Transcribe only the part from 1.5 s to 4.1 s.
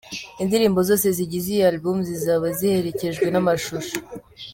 iyi album, zizaba ziherekejwe n’amashusho.